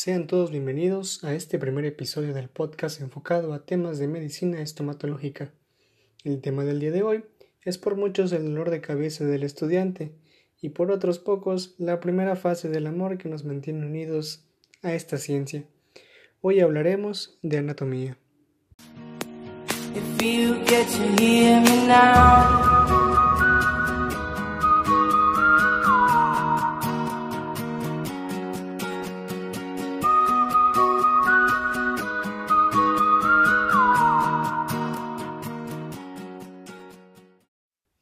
Sean 0.00 0.28
todos 0.28 0.52
bienvenidos 0.52 1.24
a 1.24 1.34
este 1.34 1.58
primer 1.58 1.84
episodio 1.84 2.32
del 2.32 2.48
podcast 2.48 3.00
enfocado 3.00 3.52
a 3.52 3.66
temas 3.66 3.98
de 3.98 4.06
medicina 4.06 4.62
estomatológica. 4.62 5.50
El 6.22 6.40
tema 6.40 6.64
del 6.64 6.78
día 6.78 6.92
de 6.92 7.02
hoy 7.02 7.24
es 7.64 7.78
por 7.78 7.96
muchos 7.96 8.30
el 8.30 8.44
dolor 8.44 8.70
de 8.70 8.80
cabeza 8.80 9.24
del 9.24 9.42
estudiante 9.42 10.14
y 10.60 10.68
por 10.68 10.92
otros 10.92 11.18
pocos 11.18 11.74
la 11.78 11.98
primera 11.98 12.36
fase 12.36 12.68
del 12.68 12.86
amor 12.86 13.18
que 13.18 13.28
nos 13.28 13.44
mantiene 13.44 13.84
unidos 13.84 14.44
a 14.84 14.94
esta 14.94 15.18
ciencia. 15.18 15.64
Hoy 16.42 16.60
hablaremos 16.60 17.36
de 17.42 17.58
anatomía. 17.58 18.18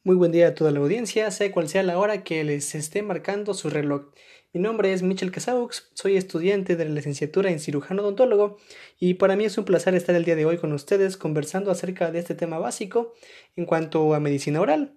Muy 0.07 0.15
buen 0.15 0.31
día 0.31 0.47
a 0.47 0.55
toda 0.55 0.71
la 0.71 0.79
audiencia, 0.79 1.29
sea 1.31 1.51
cual 1.51 1.67
sea 1.67 1.83
la 1.83 1.99
hora 1.99 2.23
que 2.23 2.41
les 2.45 2.75
esté 2.75 3.01
marcando 3.01 3.53
su 3.53 3.69
reloj. 3.69 4.13
Mi 4.53 4.61
nombre 4.61 4.93
es 4.93 5.03
Michel 5.03 5.31
Casaux, 5.31 5.89
soy 5.95 6.15
estudiante 6.15 6.77
de 6.77 6.85
la 6.85 6.91
licenciatura 6.91 7.51
en 7.51 7.59
cirujano 7.59 8.03
odontólogo 8.03 8.55
y 8.97 9.15
para 9.15 9.35
mí 9.35 9.43
es 9.43 9.57
un 9.57 9.65
placer 9.65 9.95
estar 9.95 10.15
el 10.15 10.23
día 10.23 10.37
de 10.37 10.45
hoy 10.45 10.59
con 10.59 10.71
ustedes 10.71 11.17
conversando 11.17 11.71
acerca 11.71 12.09
de 12.09 12.19
este 12.19 12.35
tema 12.35 12.57
básico 12.57 13.15
en 13.57 13.65
cuanto 13.65 14.13
a 14.13 14.21
medicina 14.21 14.61
oral. 14.61 14.95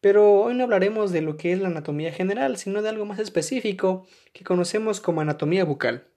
Pero 0.00 0.40
hoy 0.40 0.54
no 0.54 0.64
hablaremos 0.64 1.12
de 1.12 1.20
lo 1.20 1.36
que 1.36 1.52
es 1.52 1.60
la 1.60 1.68
anatomía 1.68 2.10
general, 2.10 2.56
sino 2.56 2.80
de 2.80 2.88
algo 2.88 3.04
más 3.04 3.18
específico 3.18 4.06
que 4.32 4.42
conocemos 4.42 5.02
como 5.02 5.20
anatomía 5.20 5.66
bucal. 5.66 6.08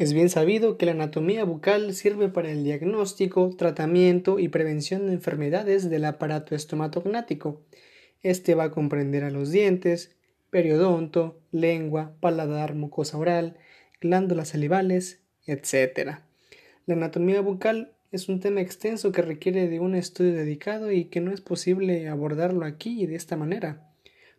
Es 0.00 0.14
bien 0.14 0.30
sabido 0.30 0.78
que 0.78 0.86
la 0.86 0.92
anatomía 0.92 1.44
bucal 1.44 1.92
sirve 1.92 2.30
para 2.30 2.50
el 2.50 2.64
diagnóstico, 2.64 3.54
tratamiento 3.54 4.38
y 4.38 4.48
prevención 4.48 5.06
de 5.06 5.12
enfermedades 5.12 5.90
del 5.90 6.06
aparato 6.06 6.54
estomatognático. 6.54 7.60
Este 8.22 8.54
va 8.54 8.64
a 8.64 8.70
comprender 8.70 9.24
a 9.24 9.30
los 9.30 9.50
dientes, 9.50 10.16
periodonto, 10.48 11.38
lengua, 11.52 12.16
paladar, 12.20 12.74
mucosa 12.74 13.18
oral, 13.18 13.58
glándulas 14.00 14.48
salivales, 14.48 15.20
etc. 15.44 16.20
La 16.86 16.94
anatomía 16.94 17.42
bucal 17.42 17.92
es 18.10 18.30
un 18.30 18.40
tema 18.40 18.62
extenso 18.62 19.12
que 19.12 19.20
requiere 19.20 19.68
de 19.68 19.80
un 19.80 19.94
estudio 19.94 20.32
dedicado 20.32 20.90
y 20.90 21.10
que 21.10 21.20
no 21.20 21.30
es 21.30 21.42
posible 21.42 22.08
abordarlo 22.08 22.64
aquí 22.64 23.02
y 23.02 23.06
de 23.06 23.16
esta 23.16 23.36
manera. 23.36 23.92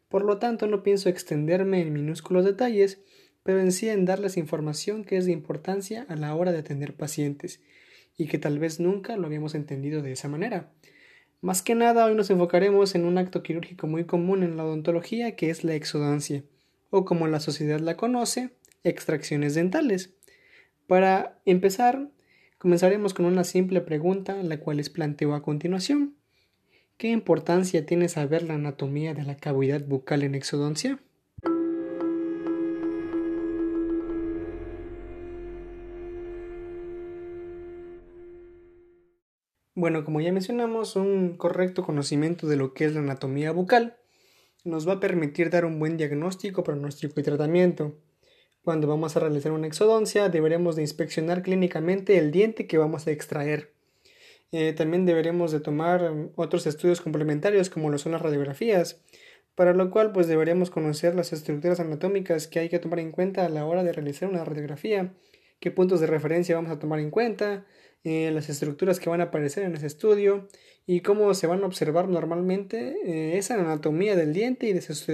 Por 0.10 0.26
lo 0.26 0.40
tanto, 0.40 0.66
no 0.66 0.82
pienso 0.82 1.08
extenderme 1.08 1.82
en 1.82 1.94
minúsculos 1.94 2.46
detalles, 2.46 3.00
pero 3.44 3.60
en 3.60 3.72
sí 3.72 3.90
en 3.90 4.06
darles 4.06 4.38
información 4.38 5.04
que 5.04 5.18
es 5.18 5.26
de 5.26 5.32
importancia 5.32 6.06
a 6.10 6.16
la 6.16 6.36
hora 6.36 6.52
de 6.52 6.60
atender 6.60 6.96
pacientes 6.96 7.62
y 8.18 8.28
que 8.28 8.38
tal 8.38 8.60
vez 8.60 8.80
nunca 8.80 9.18
lo 9.18 9.28
habíamos 9.28 9.56
entendido 9.56 10.02
de 10.02 10.12
esa 10.12 10.28
manera. 10.28 10.72
Más 11.42 11.64
que 11.64 11.74
nada 11.74 12.06
hoy 12.06 12.14
nos 12.14 12.30
enfocaremos 12.30 12.94
en 12.94 13.06
un 13.06 13.18
acto 13.18 13.42
quirúrgico 13.42 13.88
muy 13.88 14.06
común 14.06 14.44
en 14.44 14.58
la 14.58 14.64
odontología 14.64 15.36
que 15.36 15.50
es 15.50 15.64
la 15.64 15.74
exodancia, 15.74 16.44
o 16.92 17.04
como 17.04 17.28
la 17.28 17.40
sociedad 17.40 17.80
la 17.80 17.98
conoce, 17.98 18.52
extracciones 18.84 19.56
dentales. 19.56 20.14
Para 20.86 21.40
empezar, 21.46 22.10
comenzaremos 22.60 23.16
con 23.16 23.26
una 23.26 23.44
simple 23.44 23.82
pregunta, 23.82 24.44
la 24.44 24.60
cual 24.60 24.78
les 24.78 24.92
planteo 24.92 25.34
a 25.34 25.42
continuación. 25.42 26.16
¿Qué 26.98 27.10
importancia 27.10 27.88
tiene 27.88 28.08
saber 28.08 28.44
la 28.44 28.54
anatomía 28.54 29.16
de 29.16 29.24
la 29.24 29.36
cavidad 29.36 29.84
bucal 29.84 30.22
en 30.22 30.36
exodoncia? 30.36 31.00
Bueno, 39.74 40.04
como 40.04 40.20
ya 40.20 40.34
mencionamos, 40.34 40.98
un 40.98 41.38
correcto 41.38 41.84
conocimiento 41.84 42.46
de 42.46 42.58
lo 42.58 42.74
que 42.74 42.84
es 42.84 42.94
la 42.94 43.00
anatomía 43.00 43.54
bucal 43.54 43.98
nos 44.66 44.86
va 44.88 44.94
a 44.94 45.00
permitir 45.00 45.50
dar 45.50 45.64
un 45.64 45.80
buen 45.80 45.96
diagnóstico, 45.96 46.64
pronóstico 46.64 47.20
y 47.20 47.24
tratamiento. 47.24 47.96
Cuando 48.64 48.88
vamos 48.88 49.16
a 49.16 49.22
realizar 49.22 49.54
una 49.54 49.68
exodoncia, 49.68 50.28
deberemos 50.28 50.76
de 50.76 50.84
inspeccionar 50.84 51.42
clínicamente 51.42 52.18
el 52.18 52.32
diente 52.32 52.68
que 52.68 52.78
vamos 52.78 53.08
a 53.08 53.12
extraer. 53.12 53.72
Eh, 54.52 54.74
también 54.74 55.06
deberemos 55.06 55.54
de 55.54 55.62
tomar 55.62 56.30
otros 56.36 56.68
estudios 56.68 57.00
complementarios 57.00 57.70
como 57.70 57.90
lo 57.90 57.98
son 57.98 58.12
las 58.12 58.22
radiografías, 58.22 59.02
para 59.56 59.74
lo 59.74 59.90
cual 59.90 60.12
pues 60.12 60.28
deberemos 60.28 60.70
conocer 60.70 61.16
las 61.16 61.32
estructuras 61.32 61.80
anatómicas 61.80 62.48
que 62.48 62.60
hay 62.60 62.68
que 62.68 62.80
tomar 62.80 63.00
en 63.00 63.12
cuenta 63.12 63.46
a 63.46 63.50
la 63.50 63.66
hora 63.66 63.84
de 63.84 63.94
realizar 63.94 64.30
una 64.30 64.44
radiografía, 64.44 65.14
qué 65.62 65.72
puntos 65.72 66.02
de 66.02 66.08
referencia 66.08 66.56
vamos 66.56 66.72
a 66.72 66.80
tomar 66.80 67.00
en 67.00 67.12
cuenta, 67.12 67.66
eh, 68.04 68.32
las 68.34 68.50
estructuras 68.50 69.00
que 69.00 69.10
van 69.10 69.22
a 69.22 69.26
aparecer 69.26 69.64
en 69.64 69.76
ese 69.76 69.88
estudio 69.88 70.50
y 70.86 71.02
cómo 71.02 71.34
se 71.34 71.48
van 71.48 71.64
a 71.64 71.68
observar 71.68 72.10
normalmente 72.10 72.98
eh, 73.06 73.38
esa 73.38 73.54
anatomía 73.54 74.18
del 74.18 74.34
diente 74.34 74.68
y 74.68 74.74
de 74.74 74.82
sus 74.82 75.08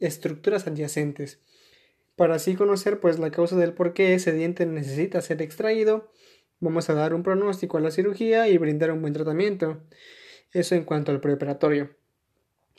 estructuras 0.00 0.66
adyacentes. 0.66 1.40
Para 2.16 2.34
así 2.34 2.56
conocer 2.56 3.00
pues 3.00 3.18
la 3.18 3.30
causa 3.30 3.56
del 3.56 3.72
por 3.72 3.94
qué 3.94 4.14
ese 4.14 4.32
diente 4.32 4.66
necesita 4.66 5.22
ser 5.22 5.40
extraído 5.40 6.10
vamos 6.58 6.90
a 6.90 6.94
dar 6.94 7.14
un 7.14 7.22
pronóstico 7.22 7.78
a 7.78 7.80
la 7.80 7.90
cirugía 7.90 8.48
y 8.48 8.58
brindar 8.58 8.90
un 8.90 9.02
buen 9.02 9.12
tratamiento. 9.12 9.82
Eso 10.52 10.74
en 10.74 10.84
cuanto 10.84 11.12
al 11.12 11.20
preoperatorio 11.20 11.96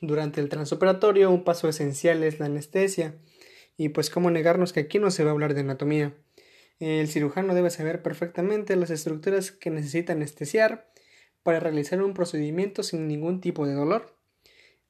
durante 0.01 0.41
el 0.41 0.49
transoperatorio 0.49 1.31
un 1.31 1.43
paso 1.43 1.67
esencial 1.69 2.23
es 2.23 2.39
la 2.39 2.47
anestesia. 2.47 3.15
Y 3.77 3.89
pues 3.89 4.09
cómo 4.09 4.31
negarnos 4.31 4.73
que 4.73 4.81
aquí 4.81 4.99
no 4.99 5.11
se 5.11 5.23
va 5.23 5.29
a 5.29 5.33
hablar 5.33 5.53
de 5.53 5.61
anatomía 5.61 6.15
el 6.79 7.07
cirujano 7.07 7.55
debe 7.55 7.69
saber 7.69 8.01
perfectamente 8.03 8.75
las 8.75 8.89
estructuras 8.89 9.51
que 9.51 9.69
necesita 9.69 10.13
anestesiar 10.13 10.91
para 11.43 11.59
realizar 11.59 12.01
un 12.01 12.13
procedimiento 12.13 12.83
sin 12.83 13.07
ningún 13.07 13.41
tipo 13.41 13.65
de 13.65 13.73
dolor. 13.73 14.15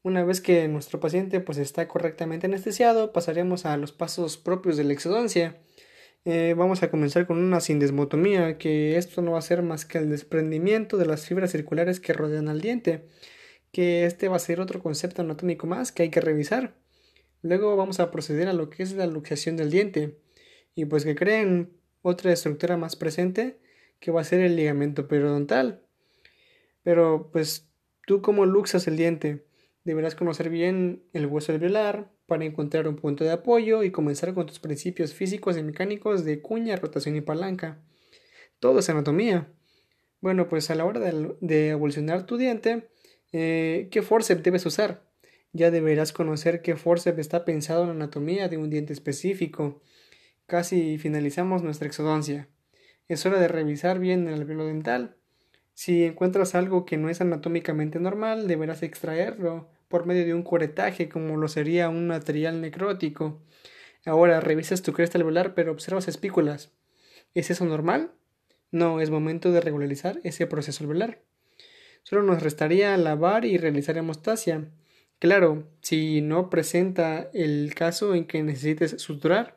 Una 0.04 0.24
vez 0.24 0.42
que 0.42 0.68
nuestro 0.68 1.00
paciente 1.00 1.40
pues 1.40 1.58
está 1.58 1.88
correctamente 1.88 2.48
anestesiado, 2.48 3.14
pasaremos 3.14 3.66
a 3.66 3.78
los 3.78 3.92
pasos 3.92 4.38
propios 4.38 4.78
de 4.78 4.84
la 4.84 4.94
exodoncia. 4.94 5.62
Eh, 6.26 6.56
vamos 6.58 6.84
a 6.84 6.90
comenzar 6.90 7.28
con 7.28 7.38
una 7.38 7.60
sindesmotomía, 7.60 8.58
que 8.58 8.98
esto 8.98 9.22
no 9.22 9.34
va 9.34 9.40
a 9.40 9.42
ser 9.42 9.62
más 9.64 9.86
que 9.86 9.98
el 9.98 10.10
desprendimiento 10.10 10.98
de 10.98 11.06
las 11.06 11.26
fibras 11.26 11.52
circulares 11.52 12.00
que 12.00 12.14
rodean 12.14 12.50
al 12.50 12.60
diente, 12.60 13.08
que 13.72 14.06
este 14.06 14.28
va 14.28 14.36
a 14.38 14.40
ser 14.40 14.60
otro 14.60 14.82
concepto 14.82 15.22
anatómico 15.22 15.68
más 15.68 15.92
que 15.92 16.04
hay 16.04 16.10
que 16.10 16.22
revisar. 16.22 16.76
Luego 17.42 17.76
vamos 17.78 18.00
a 18.00 18.12
proceder 18.12 18.48
a 18.48 18.54
lo 18.54 18.70
que 18.70 18.84
es 18.84 18.94
la 18.94 19.08
luxación 19.08 19.56
del 19.58 19.72
diente. 19.72 20.18
Y 20.76 20.86
pues 20.86 21.06
que 21.06 21.16
creen 21.16 21.77
otra 22.02 22.32
estructura 22.32 22.78
más 22.78 22.96
presente 22.96 23.60
que 24.00 24.12
va 24.12 24.22
a 24.22 24.26
ser 24.26 24.42
el 24.42 24.56
ligamento 24.56 25.08
periodontal. 25.08 25.82
Pero 26.84 27.30
pues 27.32 27.68
tú 28.06 28.22
como 28.22 28.46
luxas 28.46 28.88
el 28.88 28.98
diente, 28.98 29.46
deberás 29.84 30.16
conocer 30.16 30.50
bien 30.50 31.04
el 31.14 31.26
hueso 31.26 31.52
alveolar 31.52 32.12
para 32.26 32.46
encontrar 32.46 32.88
un 32.88 32.98
punto 32.98 33.24
de 33.24 33.32
apoyo 33.32 33.84
y 33.84 33.92
comenzar 33.92 34.34
con 34.34 34.46
tus 34.46 34.60
principios 34.60 35.14
físicos 35.14 35.58
y 35.58 35.64
mecánicos 35.64 36.26
de 36.26 36.42
cuña, 36.42 36.76
rotación 36.76 37.16
y 37.16 37.22
palanca. 37.22 37.82
Todo 38.60 38.80
es 38.80 38.90
anatomía. 38.90 39.48
Bueno, 40.20 40.50
pues 40.50 40.70
a 40.70 40.76
la 40.76 40.86
hora 40.86 41.00
de, 41.00 41.70
evolucionar 41.70 42.26
tu 42.26 42.38
diente, 42.38 42.90
eh, 43.32 43.88
¿qué 43.92 44.02
forceps 44.02 44.44
debes 44.44 44.66
usar? 44.66 45.08
Ya 45.54 45.72
deberás 45.72 46.12
conocer 46.12 46.62
qué 46.62 46.76
forceps 46.76 47.20
está 47.20 47.46
pensado 47.46 47.84
en 47.84 47.90
la 47.90 47.94
anatomía 47.96 48.50
de 48.50 48.58
un 48.58 48.70
diente 48.70 48.94
específico 48.94 49.82
Casi 50.48 50.98
finalizamos 50.98 51.62
nuestra 51.62 51.88
exodoncia. 51.88 52.48
Es 53.10 53.26
hora 53.26 53.38
de 53.38 53.50
revisar 53.50 54.00
bien 54.00 54.30
el 54.30 54.36
alveolo 54.36 54.66
dental. 54.66 55.18
Si 55.74 56.06
encuentras 56.06 56.56
algo 56.56 56.86
que 56.86 56.96
no 56.96 57.10
es 57.10 57.20
anatómicamente 57.20 58.00
normal, 58.00 58.48
deberás 58.48 58.82
extraerlo 58.82 59.70
por 59.90 60.06
medio 60.06 60.26
de 60.26 60.34
un 60.34 60.44
curetaje, 60.44 61.10
como 61.10 61.36
lo 61.36 61.50
sería 61.50 61.90
un 61.90 62.08
material 62.08 62.62
necrótico. 62.62 63.42
Ahora 64.06 64.40
revisas 64.40 64.84
tu 64.84 64.94
cresta 64.94 65.18
alveolar, 65.18 65.54
pero 65.54 65.74
observas 65.74 66.08
espículas. 66.08 66.72
¿Es 67.34 67.52
eso 67.52 67.66
normal? 67.66 68.14
No, 68.72 69.02
es 69.02 69.10
momento 69.10 69.52
de 69.52 69.60
regularizar 69.60 70.22
ese 70.24 70.48
proceso 70.48 70.82
alveolar. 70.82 71.22
Solo 72.04 72.24
nos 72.24 72.42
restaría 72.42 72.96
lavar 72.96 73.44
y 73.44 73.58
realizar 73.58 73.98
hemostasia. 73.98 74.72
Claro, 75.20 75.68
si 75.82 76.22
no 76.22 76.50
presenta 76.50 77.30
el 77.34 77.74
caso 77.76 78.16
en 78.16 78.26
que 78.28 78.42
necesites 78.44 79.02
suturar, 79.02 79.57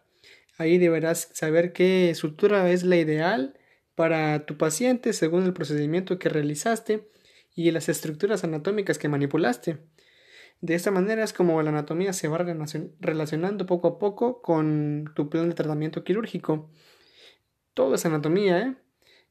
Ahí 0.58 0.78
deberás 0.78 1.30
saber 1.32 1.72
qué 1.72 2.14
sutura 2.14 2.70
es 2.70 2.82
la 2.82 2.96
ideal 2.96 3.58
para 3.94 4.46
tu 4.46 4.56
paciente 4.56 5.12
según 5.12 5.44
el 5.44 5.52
procedimiento 5.52 6.18
que 6.18 6.28
realizaste 6.28 7.08
y 7.54 7.70
las 7.70 7.88
estructuras 7.88 8.44
anatómicas 8.44 8.98
que 8.98 9.08
manipulaste. 9.08 9.78
De 10.60 10.74
esta 10.74 10.90
manera 10.90 11.24
es 11.24 11.32
como 11.32 11.62
la 11.62 11.70
anatomía 11.70 12.12
se 12.12 12.28
va 12.28 12.38
relacionando 13.00 13.66
poco 13.66 13.88
a 13.88 13.98
poco 13.98 14.42
con 14.42 15.10
tu 15.14 15.30
plan 15.30 15.48
de 15.48 15.54
tratamiento 15.54 16.04
quirúrgico. 16.04 16.70
Todo 17.72 17.94
es 17.94 18.04
anatomía, 18.04 18.60
¿eh? 18.60 18.76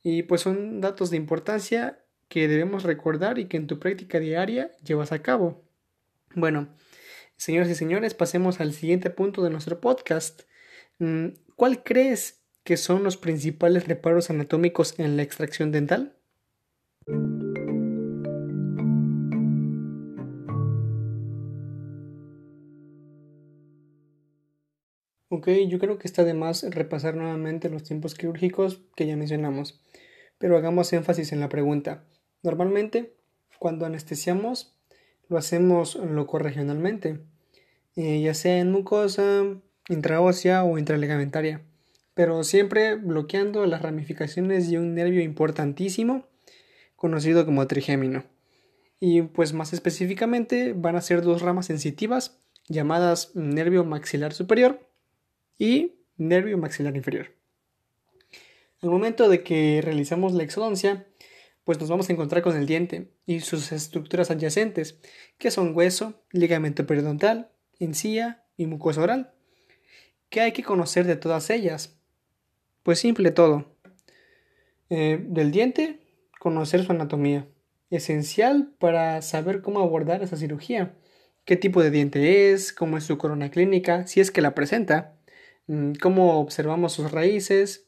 Y 0.01 0.23
pues 0.23 0.41
son 0.41 0.81
datos 0.81 1.11
de 1.11 1.17
importancia 1.17 2.03
que 2.29 2.47
debemos 2.47 2.83
recordar 2.83 3.37
y 3.37 3.45
que 3.45 3.57
en 3.57 3.67
tu 3.67 3.79
práctica 3.79 4.19
diaria 4.19 4.71
llevas 4.83 5.11
a 5.11 5.21
cabo. 5.21 5.63
Bueno, 6.35 6.69
Señoras 7.39 7.69
y 7.69 7.75
señores, 7.75 8.15
pasemos 8.15 8.59
al 8.59 8.73
siguiente 8.73 9.09
punto 9.09 9.41
de 9.41 9.49
nuestro 9.49 9.79
podcast. 9.79 10.41
Mm, 10.99 11.29
¿Cuál 11.55 11.83
crees 11.83 12.41
que 12.63 12.77
son 12.77 13.03
los 13.03 13.17
principales 13.17 13.87
reparos 13.87 14.29
anatómicos 14.29 14.99
en 14.99 15.15
la 15.17 15.23
extracción 15.23 15.71
dental? 15.71 16.15
Ok, 25.31 25.47
yo 25.67 25.79
creo 25.79 25.97
que 25.97 26.07
está 26.07 26.25
de 26.25 26.33
más 26.33 26.63
repasar 26.69 27.15
nuevamente 27.15 27.69
los 27.69 27.83
tiempos 27.83 28.13
quirúrgicos 28.13 28.81
que 28.95 29.07
ya 29.07 29.15
mencionamos, 29.15 29.79
pero 30.37 30.57
hagamos 30.57 30.91
énfasis 30.91 31.31
en 31.31 31.39
la 31.39 31.49
pregunta. 31.49 32.03
Normalmente, 32.43 33.13
cuando 33.57 33.85
anestesiamos, 33.85 34.75
lo 35.29 35.37
hacemos 35.37 35.95
locorregionalmente, 35.95 37.19
eh, 37.95 38.21
ya 38.21 38.33
sea 38.33 38.59
en 38.59 38.71
mucosa, 38.71 39.45
intraósea 39.89 40.63
o 40.63 40.77
intralegamentaria, 40.77 41.61
pero 42.13 42.43
siempre 42.43 42.95
bloqueando 42.95 43.65
las 43.65 43.81
ramificaciones 43.81 44.69
de 44.69 44.77
un 44.77 44.93
nervio 44.93 45.21
importantísimo 45.21 46.25
conocido 46.95 47.45
como 47.45 47.67
trigémino. 47.67 48.23
Y 48.99 49.21
pues 49.21 49.53
más 49.53 49.73
específicamente 49.73 50.73
van 50.73 50.95
a 50.95 51.01
ser 51.01 51.21
dos 51.21 51.41
ramas 51.41 51.65
sensitivas 51.65 52.39
llamadas 52.67 53.35
nervio 53.35 53.83
maxilar 53.83 54.33
superior 54.33 54.87
y 55.57 55.95
nervio 56.17 56.57
maxilar 56.57 56.95
inferior. 56.95 57.31
Al 58.81 58.89
momento 58.89 59.27
de 59.27 59.43
que 59.43 59.81
realizamos 59.83 60.33
la 60.33 60.43
exodoncia, 60.43 61.07
pues 61.63 61.79
nos 61.79 61.89
vamos 61.89 62.09
a 62.09 62.13
encontrar 62.13 62.41
con 62.41 62.55
el 62.55 62.65
diente 62.65 63.11
y 63.25 63.41
sus 63.41 63.71
estructuras 63.71 64.31
adyacentes, 64.31 64.99
que 65.37 65.51
son 65.51 65.75
hueso, 65.75 66.21
ligamento 66.31 66.85
periodontal, 66.85 67.51
encía 67.79 68.45
y 68.57 68.67
mucosa 68.67 69.01
oral. 69.01 69.33
¿Qué 70.29 70.41
hay 70.41 70.51
que 70.51 70.63
conocer 70.63 71.07
de 71.07 71.15
todas 71.15 71.49
ellas? 71.49 71.97
Pues 72.83 72.99
simple 72.99 73.31
todo. 73.31 73.65
Eh, 74.91 75.25
del 75.27 75.51
diente, 75.51 75.99
conocer 76.39 76.85
su 76.85 76.91
anatomía, 76.91 77.47
esencial 77.89 78.71
para 78.77 79.23
saber 79.23 79.63
cómo 79.63 79.79
abordar 79.79 80.21
esa 80.21 80.37
cirugía, 80.37 80.93
qué 81.45 81.55
tipo 81.55 81.81
de 81.81 81.89
diente 81.89 82.51
es, 82.51 82.73
cómo 82.73 82.97
es 82.97 83.05
su 83.05 83.17
corona 83.17 83.49
clínica, 83.49 84.05
si 84.05 84.19
es 84.19 84.29
que 84.29 84.41
la 84.41 84.53
presenta, 84.53 85.15
mm, 85.65 85.93
cómo 85.93 86.39
observamos 86.39 86.93
sus 86.93 87.11
raíces, 87.11 87.87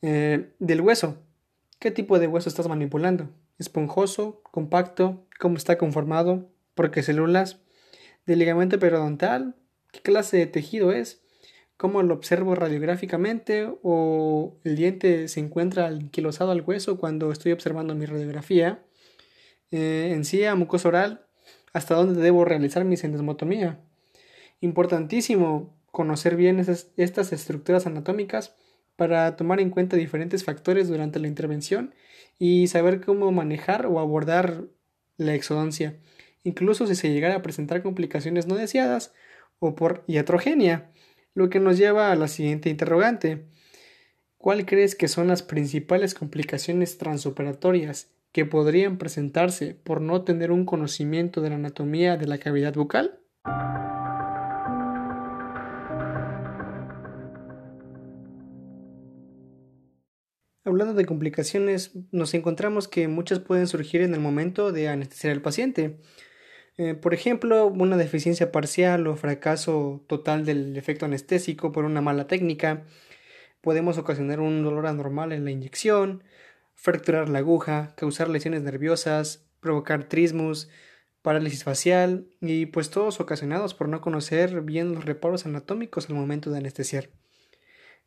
eh, 0.00 0.52
del 0.60 0.80
hueso, 0.80 1.18
qué 1.80 1.90
tipo 1.90 2.20
de 2.20 2.28
hueso 2.28 2.48
estás 2.48 2.68
manipulando, 2.68 3.30
esponjoso, 3.58 4.42
compacto, 4.44 5.26
cómo 5.40 5.56
está 5.56 5.76
conformado, 5.76 6.48
por 6.76 6.92
qué 6.92 7.02
células, 7.02 7.58
del 8.26 8.38
ligamento 8.38 8.78
periodontal, 8.78 9.56
qué 9.90 10.00
clase 10.00 10.36
de 10.36 10.46
tejido 10.46 10.92
es, 10.92 11.22
cómo 11.78 12.02
lo 12.02 12.12
observo 12.12 12.54
radiográficamente 12.54 13.72
o 13.82 14.58
el 14.64 14.76
diente 14.76 15.28
se 15.28 15.40
encuentra 15.40 15.86
anquilosado 15.86 16.50
al 16.50 16.60
hueso 16.60 16.98
cuando 16.98 17.32
estoy 17.32 17.52
observando 17.52 17.94
mi 17.94 18.04
radiografía. 18.04 18.84
Eh, 19.70 20.12
en 20.12 20.26
sí, 20.26 20.44
a 20.44 20.54
mucosa 20.54 20.88
oral, 20.88 21.26
hasta 21.72 21.94
dónde 21.94 22.20
debo 22.20 22.44
realizar 22.44 22.84
mi 22.84 22.96
endosmotomía. 23.02 23.80
Importantísimo 24.60 25.74
conocer 25.90 26.36
bien 26.36 26.58
estas 26.58 27.32
estructuras 27.32 27.86
anatómicas 27.86 28.54
para 28.96 29.36
tomar 29.36 29.60
en 29.60 29.70
cuenta 29.70 29.96
diferentes 29.96 30.44
factores 30.44 30.88
durante 30.88 31.18
la 31.18 31.28
intervención 31.28 31.94
y 32.38 32.66
saber 32.66 33.00
cómo 33.00 33.32
manejar 33.32 33.86
o 33.86 34.00
abordar 34.00 34.64
la 35.16 35.34
exodoncia 35.34 35.96
incluso 36.48 36.86
si 36.86 36.94
se 36.94 37.10
llegara 37.12 37.36
a 37.36 37.42
presentar 37.42 37.82
complicaciones 37.82 38.46
no 38.46 38.56
deseadas 38.56 39.12
o 39.58 39.74
por 39.74 40.04
iatrogenia, 40.06 40.90
lo 41.34 41.50
que 41.50 41.60
nos 41.60 41.78
lleva 41.78 42.10
a 42.10 42.16
la 42.16 42.28
siguiente 42.28 42.70
interrogante. 42.70 43.46
¿Cuál 44.36 44.66
crees 44.66 44.94
que 44.94 45.08
son 45.08 45.28
las 45.28 45.42
principales 45.42 46.14
complicaciones 46.14 46.98
transoperatorias 46.98 48.10
que 48.32 48.44
podrían 48.44 48.98
presentarse 48.98 49.74
por 49.74 50.00
no 50.00 50.22
tener 50.22 50.52
un 50.52 50.64
conocimiento 50.64 51.40
de 51.40 51.50
la 51.50 51.56
anatomía 51.56 52.16
de 52.16 52.26
la 52.26 52.38
cavidad 52.38 52.74
bucal? 52.74 53.20
Hablando 60.68 60.92
de 60.92 61.06
complicaciones, 61.06 61.92
nos 62.12 62.34
encontramos 62.34 62.88
que 62.88 63.08
muchas 63.08 63.38
pueden 63.38 63.66
surgir 63.66 64.02
en 64.02 64.12
el 64.12 64.20
momento 64.20 64.70
de 64.70 64.88
anestesiar 64.88 65.32
al 65.32 65.40
paciente, 65.40 65.96
eh, 66.78 66.94
por 66.94 67.12
ejemplo, 67.12 67.66
una 67.66 67.96
deficiencia 67.96 68.52
parcial 68.52 69.06
o 69.08 69.16
fracaso 69.16 70.04
total 70.06 70.44
del 70.44 70.76
efecto 70.76 71.04
anestésico 71.06 71.72
por 71.72 71.84
una 71.84 72.00
mala 72.00 72.28
técnica. 72.28 72.84
Podemos 73.60 73.98
ocasionar 73.98 74.40
un 74.40 74.62
dolor 74.62 74.86
anormal 74.86 75.32
en 75.32 75.44
la 75.44 75.50
inyección, 75.50 76.22
fracturar 76.76 77.28
la 77.28 77.40
aguja, 77.40 77.94
causar 77.96 78.28
lesiones 78.28 78.62
nerviosas, 78.62 79.44
provocar 79.60 80.04
trismus, 80.04 80.68
parálisis 81.22 81.64
facial 81.64 82.28
y 82.40 82.66
pues 82.66 82.90
todos 82.90 83.20
ocasionados 83.20 83.74
por 83.74 83.88
no 83.88 84.00
conocer 84.00 84.62
bien 84.62 84.94
los 84.94 85.04
reparos 85.04 85.46
anatómicos 85.46 86.08
al 86.08 86.16
momento 86.16 86.50
de 86.50 86.58
anestesiar. 86.58 87.10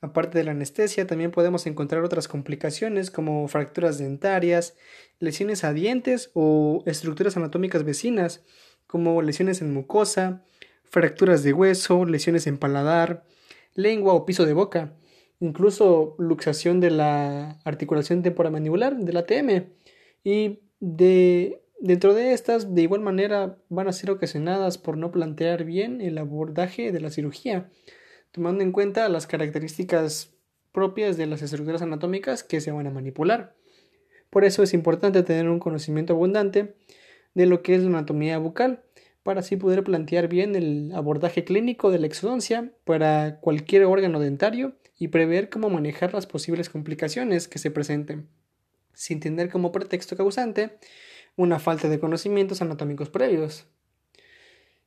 Aparte 0.02 0.40
de 0.40 0.44
la 0.44 0.52
anestesia, 0.52 1.06
también 1.06 1.30
podemos 1.30 1.68
encontrar 1.68 2.04
otras 2.04 2.28
complicaciones 2.28 3.12
como 3.12 3.48
fracturas 3.48 4.00
dentarias, 4.00 4.76
lesiones 5.20 5.64
a 5.64 5.74
dientes 5.74 6.32
o 6.34 6.82
estructuras 6.88 7.38
anatómicas 7.38 7.84
vecinas, 7.84 8.44
como 8.88 9.22
lesiones 9.22 9.62
en 9.62 9.72
mucosa, 9.72 10.44
fracturas 10.86 11.44
de 11.44 11.54
hueso, 11.54 12.06
lesiones 12.06 12.48
en 12.48 12.58
paladar, 12.58 13.26
lengua 13.76 14.14
o 14.14 14.26
piso 14.26 14.48
de 14.48 14.54
boca, 14.54 14.96
incluso 15.40 16.16
luxación 16.18 16.80
de 16.80 16.90
la 16.90 17.60
articulación 17.64 18.24
temporomandibular, 18.24 18.98
del 18.98 19.18
ATM. 19.18 19.68
Y 20.24 20.62
de, 20.80 21.62
dentro 21.80 22.16
de 22.16 22.34
estas, 22.34 22.74
de 22.74 22.82
igual 22.82 23.02
manera, 23.02 23.60
van 23.70 23.88
a 23.88 23.94
ser 23.94 24.10
ocasionadas 24.10 24.80
por 24.80 24.98
no 24.98 25.12
plantear 25.12 25.64
bien 25.64 26.02
el 26.02 26.18
abordaje 26.18 26.92
de 26.92 27.02
la 27.02 27.12
cirugía 27.12 27.70
tomando 28.32 28.64
en 28.64 28.72
cuenta 28.72 29.08
las 29.10 29.28
características 29.28 30.34
propias 30.72 31.18
de 31.18 31.28
las 31.28 31.42
estructuras 31.42 31.82
anatómicas 31.82 32.44
que 32.44 32.62
se 32.62 32.72
van 32.72 32.88
a 32.88 32.92
manipular. 32.92 33.56
Por 34.30 34.46
eso 34.46 34.64
es 34.64 34.74
importante 34.74 35.24
tener 35.24 35.50
un 35.50 35.60
conocimiento 35.60 36.14
abundante 36.14 36.76
de 37.34 37.46
lo 37.46 37.62
que 37.62 37.76
es 37.76 37.82
la 37.82 37.90
anatomía 37.90 38.38
bucal, 38.38 38.84
para 39.24 39.42
así 39.42 39.56
poder 39.56 39.84
plantear 39.84 40.28
bien 40.28 40.56
el 40.56 40.92
abordaje 40.96 41.44
clínico 41.44 41.92
de 41.92 42.00
la 42.00 42.08
exodoncia 42.08 42.72
para 42.86 43.40
cualquier 43.40 43.86
órgano 43.86 44.20
dentario 44.20 44.74
y 44.98 45.10
prever 45.10 45.50
cómo 45.50 45.70
manejar 45.70 46.14
las 46.14 46.26
posibles 46.26 46.70
complicaciones 46.70 47.48
que 47.48 47.60
se 47.60 47.72
presenten, 47.72 48.28
sin 48.94 49.20
tener 49.20 49.50
como 49.50 49.72
pretexto 49.72 50.16
causante 50.16 50.78
una 51.36 51.60
falta 51.60 51.88
de 51.88 52.00
conocimientos 52.00 52.62
anatómicos 52.62 53.10
previos. 53.10 53.68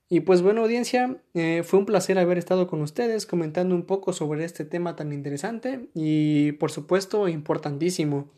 Y 0.09 0.21
pues 0.21 0.43
bueno, 0.43 0.63
audiencia, 0.63 1.17
eh, 1.33 1.63
fue 1.65 1.79
un 1.79 1.87
placer 1.87 2.19
haber 2.19 2.37
estado 2.37 2.67
con 2.67 2.83
ustedes 2.83 3.25
comentando 3.27 3.75
un 3.75 3.85
poco 3.85 4.13
sobre 4.13 4.45
este 4.45 4.65
tema 4.65 4.97
tan 4.97 5.13
interesante 5.13 5.89
y 5.95 6.53
por 6.53 6.71
supuesto 6.71 7.27
importantísimo. 7.29 8.31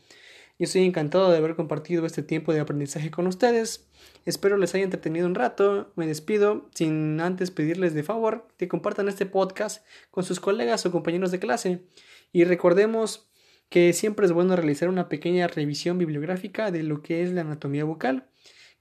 Yo 0.59 0.63
estoy 0.63 0.85
encantado 0.85 1.29
de 1.29 1.37
haber 1.37 1.55
compartido 1.55 2.05
este 2.05 2.23
tiempo 2.23 2.51
de 2.51 2.61
aprendizaje 2.61 3.11
con 3.11 3.27
ustedes. 3.27 3.87
Espero 4.25 4.57
les 4.57 4.73
haya 4.73 4.85
entretenido 4.85 5.27
un 5.27 5.35
rato. 5.35 5.91
Me 5.95 6.07
despido 6.07 6.69
sin 6.73 7.21
antes 7.21 7.51
pedirles 7.51 7.93
de 7.93 8.01
favor 8.01 8.47
que 8.57 8.67
compartan 8.67 9.07
este 9.07 9.27
podcast 9.27 9.85
con 10.09 10.23
sus 10.23 10.39
colegas 10.39 10.83
o 10.85 10.91
compañeros 10.91 11.31
de 11.31 11.39
clase. 11.39 11.83
Y 12.31 12.43
recordemos 12.45 13.29
que 13.69 13.93
siempre 13.93 14.25
es 14.25 14.31
bueno 14.31 14.55
realizar 14.55 14.89
una 14.89 15.09
pequeña 15.09 15.47
revisión 15.47 15.97
bibliográfica 15.97 16.71
de 16.71 16.81
lo 16.81 17.03
que 17.03 17.21
es 17.21 17.31
la 17.33 17.41
anatomía 17.41 17.83
bucal, 17.83 18.27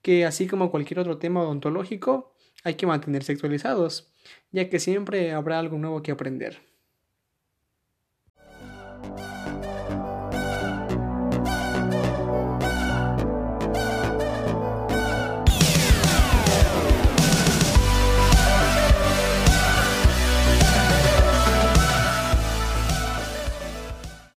que 0.01 0.25
así 0.25 0.47
como 0.47 0.71
cualquier 0.71 1.01
otro 1.01 1.19
tema 1.19 1.43
odontológico, 1.43 2.36
hay 2.67 2.75
que 2.75 2.87
mantenerse 2.87 3.33
actualizados, 3.33 4.13
ya 4.51 4.69
que 4.69 4.81
siempre 4.81 5.31
habrá 5.33 5.61
algo 5.61 5.79
nuevo 5.79 6.03
que 6.03 6.11
aprender. 6.11 6.59